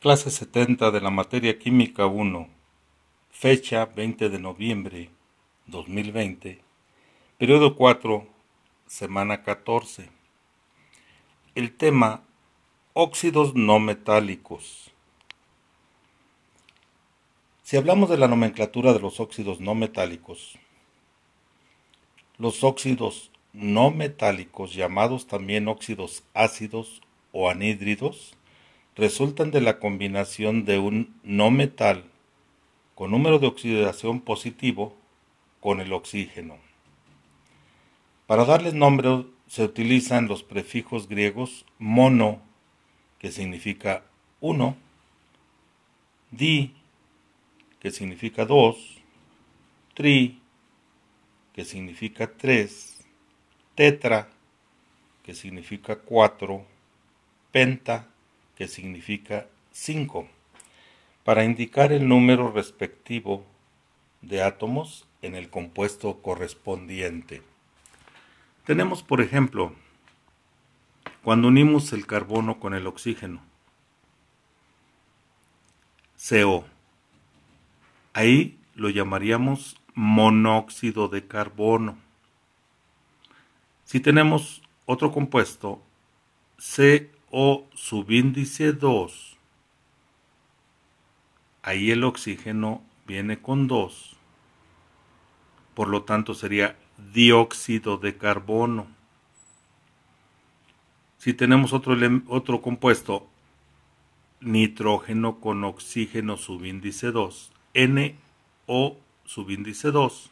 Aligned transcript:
Clase 0.00 0.30
70 0.30 0.92
de 0.92 1.02
la 1.02 1.10
materia 1.10 1.58
química 1.58 2.06
1, 2.06 2.48
fecha 3.28 3.84
20 3.84 4.30
de 4.30 4.38
noviembre 4.38 5.10
2020, 5.66 6.62
periodo 7.36 7.76
4, 7.76 8.26
semana 8.86 9.42
14. 9.42 10.08
El 11.54 11.76
tema 11.76 12.22
óxidos 12.94 13.54
no 13.54 13.78
metálicos. 13.78 14.90
Si 17.62 17.76
hablamos 17.76 18.08
de 18.08 18.16
la 18.16 18.26
nomenclatura 18.26 18.94
de 18.94 19.00
los 19.00 19.20
óxidos 19.20 19.60
no 19.60 19.74
metálicos, 19.74 20.58
los 22.38 22.64
óxidos 22.64 23.30
no 23.52 23.90
metálicos, 23.90 24.72
llamados 24.72 25.26
también 25.26 25.68
óxidos 25.68 26.22
ácidos 26.32 27.02
o 27.32 27.50
anhídridos, 27.50 28.34
resultan 28.96 29.50
de 29.50 29.60
la 29.60 29.78
combinación 29.78 30.64
de 30.64 30.78
un 30.78 31.18
no 31.22 31.50
metal 31.50 32.04
con 32.94 33.10
número 33.10 33.38
de 33.38 33.46
oxidación 33.46 34.20
positivo 34.20 34.96
con 35.60 35.80
el 35.80 35.92
oxígeno. 35.92 36.58
Para 38.26 38.44
darles 38.44 38.74
nombre 38.74 39.26
se 39.46 39.64
utilizan 39.64 40.28
los 40.28 40.42
prefijos 40.42 41.08
griegos 41.08 41.64
mono, 41.78 42.40
que 43.18 43.32
significa 43.32 44.04
uno, 44.40 44.76
di, 46.30 46.74
que 47.80 47.90
significa 47.90 48.44
dos, 48.44 48.98
tri, 49.94 50.40
que 51.52 51.64
significa 51.64 52.30
tres, 52.30 53.04
tetra, 53.74 54.28
que 55.22 55.34
significa 55.34 55.96
cuatro, 55.96 56.64
penta, 57.50 58.08
que 58.60 58.68
significa 58.68 59.46
5, 59.72 60.28
para 61.24 61.44
indicar 61.44 61.92
el 61.92 62.06
número 62.06 62.52
respectivo 62.52 63.42
de 64.20 64.42
átomos 64.42 65.06
en 65.22 65.34
el 65.34 65.48
compuesto 65.48 66.20
correspondiente. 66.20 67.42
Tenemos, 68.66 69.02
por 69.02 69.22
ejemplo, 69.22 69.74
cuando 71.22 71.48
unimos 71.48 71.94
el 71.94 72.06
carbono 72.06 72.60
con 72.60 72.74
el 72.74 72.86
oxígeno, 72.86 73.40
CO. 76.28 76.66
Ahí 78.12 78.58
lo 78.74 78.90
llamaríamos 78.90 79.80
monóxido 79.94 81.08
de 81.08 81.26
carbono. 81.26 81.96
Si 83.86 84.00
tenemos 84.00 84.60
otro 84.84 85.12
compuesto, 85.12 85.80
CO 86.58 87.19
o 87.30 87.66
subíndice 87.74 88.72
2, 88.72 89.36
ahí 91.62 91.90
el 91.90 92.04
oxígeno 92.04 92.82
viene 93.06 93.40
con 93.40 93.68
2, 93.68 94.16
por 95.74 95.88
lo 95.88 96.02
tanto 96.02 96.34
sería 96.34 96.76
dióxido 97.12 97.96
de 97.96 98.16
carbono. 98.16 98.86
Si 101.18 101.34
tenemos 101.34 101.72
otro, 101.72 101.96
otro 102.28 102.62
compuesto, 102.62 103.28
nitrógeno 104.40 105.38
con 105.38 105.64
oxígeno 105.64 106.36
subíndice 106.36 107.12
2, 107.12 107.52
NO 107.74 108.96
subíndice 109.24 109.90
2, 109.90 110.30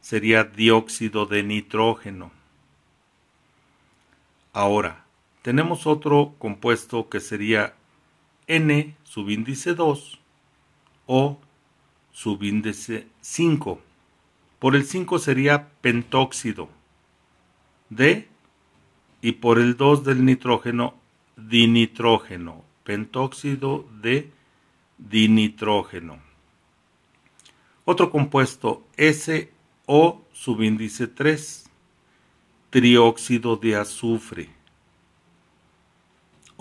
sería 0.00 0.44
dióxido 0.44 1.26
de 1.26 1.42
nitrógeno. 1.42 2.32
Ahora, 4.52 5.04
tenemos 5.42 5.86
otro 5.86 6.34
compuesto 6.38 7.08
que 7.08 7.20
sería 7.20 7.74
N 8.46 8.96
subíndice 9.04 9.74
2 9.74 10.18
o 11.06 11.38
subíndice 12.12 13.06
5. 13.20 13.80
Por 14.58 14.76
el 14.76 14.84
5 14.84 15.18
sería 15.18 15.68
pentóxido 15.80 16.68
de 17.88 18.28
y 19.22 19.32
por 19.32 19.58
el 19.58 19.76
2 19.76 20.04
del 20.04 20.24
nitrógeno 20.24 20.94
dinitrógeno, 21.36 22.64
pentóxido 22.84 23.86
de 24.02 24.30
dinitrógeno. 24.98 26.18
Otro 27.86 28.10
compuesto 28.10 28.84
SO 28.98 30.24
subíndice 30.32 31.06
3, 31.06 31.64
trióxido 32.70 33.56
de 33.56 33.76
azufre 33.76 34.59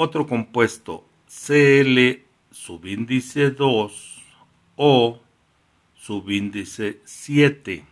otro 0.02 0.28
compuesto 0.28 1.06
Cl 1.28 2.24
subíndice 2.52 3.52
2 3.52 4.24
o 4.78 5.20
subíndice 5.94 7.02
7. 7.04 7.86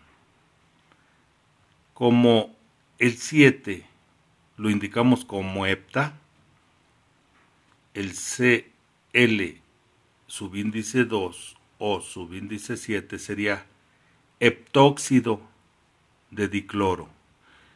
Como 1.94 2.56
el 2.97 3.18
7 3.18 3.85
lo 4.56 4.69
indicamos 4.69 5.25
como 5.25 5.66
hepta, 5.66 6.18
el 7.94 8.13
Cl 8.13 9.62
subíndice 10.28 11.03
2 11.03 11.57
o 11.78 12.00
subíndice 12.00 12.78
7 12.78 13.19
sería 13.19 13.66
heptóxido 14.39 15.41
de 16.31 16.47
dicloro. 16.47 17.09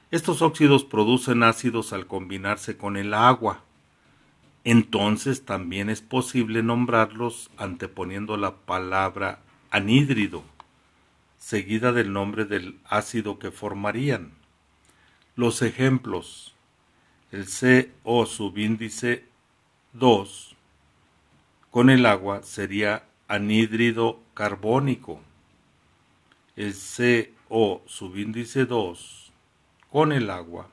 Estos 0.09 0.41
óxidos 0.41 0.85
producen 0.85 1.43
ácidos 1.43 1.91
al 1.91 2.07
combinarse 2.07 2.77
con 2.77 2.95
el 2.95 3.13
agua 3.13 3.65
entonces 4.63 5.43
también 5.43 5.89
es 5.89 6.01
posible 6.01 6.61
nombrarlos 6.61 7.49
anteponiendo 7.57 8.37
la 8.37 8.55
palabra 8.55 9.39
anhídrido, 9.71 10.43
seguida 11.39 11.91
del 11.91 12.13
nombre 12.13 12.45
del 12.45 12.79
ácido 12.85 13.39
que 13.39 13.49
formarían. 13.49 14.33
Los 15.35 15.63
ejemplos, 15.63 16.53
el 17.31 17.45
CO 17.45 18.25
subíndice 18.27 19.25
2 19.93 20.55
con 21.71 21.89
el 21.89 22.05
agua 22.05 22.43
sería 22.43 23.05
anhídrido 23.27 24.19
carbónico. 24.33 25.21
El 26.55 26.73
CO 26.73 27.81
subíndice 27.87 28.65
2 28.65 29.31
con 29.89 30.11
el 30.11 30.29
agua, 30.29 30.69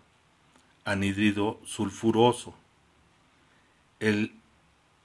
anhídrido 0.84 1.58
sulfuroso 1.64 2.54
el 4.00 4.32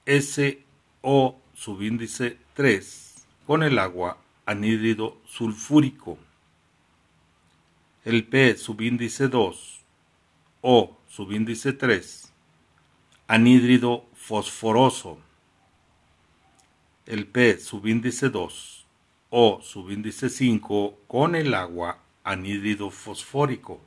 SO 0.06 1.40
subíndice 1.54 2.38
3 2.54 3.26
con 3.46 3.62
el 3.62 3.78
agua 3.78 4.18
anhídrido 4.46 5.16
sulfúrico, 5.26 6.18
el 8.04 8.24
P 8.24 8.56
subíndice 8.56 9.28
2 9.28 9.80
o 10.60 10.96
subíndice 11.08 11.72
3 11.72 12.32
anhídrido 13.26 14.04
fosforoso, 14.14 15.18
el 17.06 17.26
P 17.26 17.58
subíndice 17.58 18.28
2 18.28 18.86
o 19.30 19.60
subíndice 19.62 20.28
5 20.28 20.98
con 21.06 21.34
el 21.34 21.54
agua 21.54 21.98
anhídrido 22.22 22.90
fosfórico, 22.90 23.80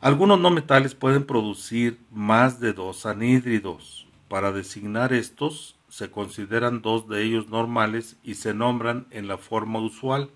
algunos 0.00 0.38
no 0.38 0.50
metales 0.50 0.94
pueden 0.94 1.24
producir 1.24 1.98
más 2.10 2.60
de 2.60 2.72
dos 2.72 3.06
anhídridos. 3.06 4.06
Para 4.28 4.52
designar 4.52 5.12
estos, 5.12 5.76
se 5.88 6.10
consideran 6.10 6.82
dos 6.82 7.08
de 7.08 7.22
ellos 7.22 7.48
normales 7.48 8.18
y 8.22 8.34
se 8.34 8.52
nombran 8.52 9.06
en 9.10 9.28
la 9.28 9.38
forma 9.38 9.78
usual, 9.78 10.30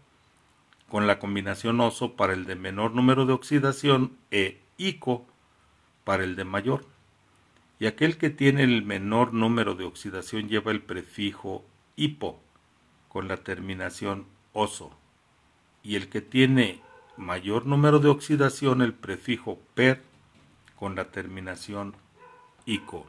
con 0.88 1.06
la 1.06 1.18
combinación 1.18 1.80
oso 1.80 2.16
para 2.16 2.32
el 2.32 2.46
de 2.46 2.56
menor 2.56 2.92
número 2.94 3.26
de 3.26 3.32
oxidación 3.32 4.16
e 4.30 4.60
ico 4.76 5.26
para 6.04 6.24
el 6.24 6.36
de 6.36 6.44
mayor. 6.44 6.86
Y 7.78 7.86
aquel 7.86 8.18
que 8.18 8.30
tiene 8.30 8.64
el 8.64 8.82
menor 8.82 9.32
número 9.32 9.74
de 9.74 9.84
oxidación 9.84 10.48
lleva 10.48 10.70
el 10.70 10.82
prefijo 10.82 11.64
hipo 11.96 12.40
con 13.08 13.28
la 13.28 13.38
terminación 13.38 14.26
oso. 14.52 14.90
Y 15.82 15.96
el 15.96 16.08
que 16.08 16.20
tiene 16.20 16.80
mayor 17.20 17.66
número 17.66 17.98
de 17.98 18.08
oxidación 18.08 18.80
el 18.80 18.94
prefijo 18.94 19.58
per 19.74 20.02
con 20.74 20.96
la 20.96 21.10
terminación 21.10 21.94
ico. 22.64 23.06